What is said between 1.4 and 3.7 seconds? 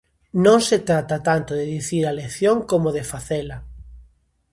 de dicir a lección como de facela.